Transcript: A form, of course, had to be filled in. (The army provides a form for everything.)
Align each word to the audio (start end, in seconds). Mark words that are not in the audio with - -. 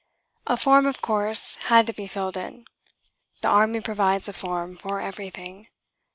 A 0.47 0.57
form, 0.57 0.87
of 0.87 0.99
course, 0.99 1.57
had 1.65 1.85
to 1.85 1.93
be 1.93 2.07
filled 2.07 2.35
in. 2.35 2.65
(The 3.41 3.49
army 3.49 3.81
provides 3.81 4.27
a 4.27 4.33
form 4.33 4.75
for 4.75 4.99
everything.) 4.99 5.67